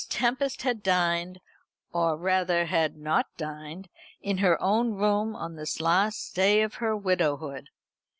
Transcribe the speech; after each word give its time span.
Tempest 0.09 0.63
had 0.63 0.81
dined 0.81 1.39
or 1.93 2.17
rather 2.17 2.65
had 2.65 2.97
not 2.97 3.27
dined 3.37 3.87
in 4.19 4.39
her 4.39 4.59
own 4.59 4.95
room 4.95 5.35
on 5.35 5.57
this 5.57 5.79
last 5.79 6.33
day 6.33 6.63
of 6.63 6.73
her 6.81 6.97
widowhood. 6.97 7.69